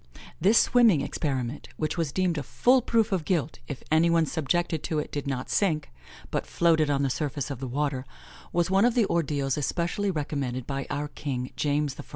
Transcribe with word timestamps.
This 0.39 0.57
swimming 0.57 1.01
experiment, 1.01 1.69
which 1.77 1.95
was 1.95 2.11
deemed 2.11 2.39
a 2.39 2.41
full 2.41 2.81
proof 2.81 3.11
of 3.11 3.23
guilt 3.23 3.59
if 3.67 3.83
any 3.91 4.09
one 4.09 4.25
subjected 4.25 4.81
to 4.85 4.97
it 4.97 5.11
did 5.11 5.27
not 5.27 5.47
sink, 5.47 5.91
but 6.31 6.47
floated 6.47 6.89
on 6.89 7.03
the 7.03 7.09
surface 7.11 7.51
of 7.51 7.59
the 7.59 7.67
water, 7.67 8.03
was 8.51 8.71
one 8.71 8.83
of 8.83 8.95
the 8.95 9.05
ordeals 9.05 9.59
especially 9.59 10.09
recommended 10.09 10.65
by 10.65 10.87
our 10.89 11.07
king, 11.09 11.51
James 11.55 11.97
I. 11.99 12.03